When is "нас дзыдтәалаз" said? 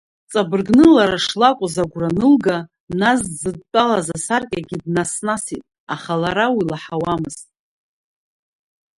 2.99-4.07